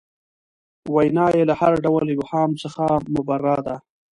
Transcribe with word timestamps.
وینا 0.95 1.25
یې 1.35 1.43
له 1.49 1.53
هر 1.61 1.73
ډول 1.85 2.05
ابهام 2.13 2.51
څخه 2.63 2.85
مبرا 3.13 3.57
ده. 3.67 3.75